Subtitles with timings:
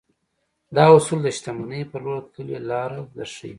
[0.75, 3.49] دا اصول د شتمنۍ پر لور تللې لاره درښيي.